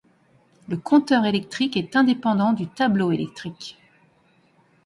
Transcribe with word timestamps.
Le 0.67 0.77
compteur 0.77 1.25
électrique 1.27 1.77
est 1.77 1.95
indépendant 1.95 2.53
du 2.53 2.65
tableau 2.65 3.11
électrique. 3.11 3.77